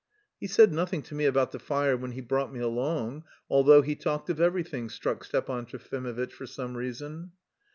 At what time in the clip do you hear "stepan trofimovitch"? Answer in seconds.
5.23-6.33